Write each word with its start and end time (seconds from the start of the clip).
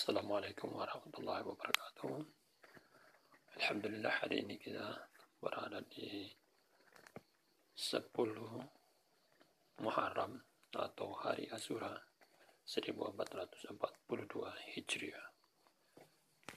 السلام 0.00 0.32
عليكم 0.32 0.68
ورحمة 0.76 1.14
الله 1.20 1.40
وبركاته 1.46 2.08
الحمد 3.56 3.84
لله 3.86 4.08
حاليني 4.10 4.56
كذا 4.56 4.88
ورانا 5.44 5.84
لي 5.92 6.32
سبولو 7.76 8.64
محرم 9.84 10.40
أو 10.96 11.08
هاري 11.20 11.52
أسورة 11.54 12.00
سريبو 12.64 13.08